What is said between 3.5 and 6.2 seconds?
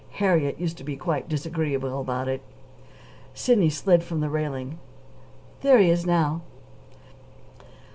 slid from the railing. "There he is